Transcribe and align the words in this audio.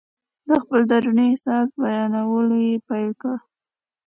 د 0.47 0.49
خپل 0.63 0.81
دروني 0.91 1.25
احساس 1.31 1.67
بیانول 1.81 2.47
یې 2.63 2.83
پیل 2.87 3.09
کړل. 3.21 3.39